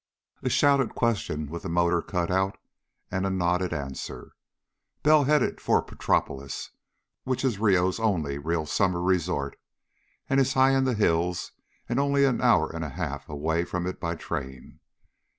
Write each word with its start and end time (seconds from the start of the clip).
A 0.41 0.49
shouted 0.49 0.95
question 0.95 1.47
with 1.47 1.61
the 1.61 1.69
motor 1.69 2.01
cut 2.01 2.31
out, 2.31 2.57
and 3.11 3.23
a 3.23 3.29
nodded 3.29 3.71
answer. 3.71 4.33
Bell 5.03 5.25
headed 5.25 5.61
for 5.61 5.83
Petropolis, 5.83 6.71
which 7.23 7.45
is 7.45 7.59
Rio's 7.59 7.99
only 7.99 8.39
real 8.39 8.65
summer 8.65 8.99
resort 9.03 9.59
and 10.27 10.39
is 10.39 10.55
high 10.55 10.71
in 10.71 10.85
the 10.85 10.95
hills 10.95 11.51
and 11.87 11.99
only 11.99 12.25
an 12.25 12.41
hour 12.41 12.67
and 12.71 12.83
a 12.83 12.89
half 12.89 13.27
from 13.27 13.85
it 13.85 13.99
by 13.99 14.15
train. 14.15 14.79